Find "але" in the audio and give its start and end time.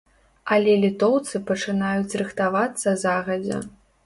0.53-0.71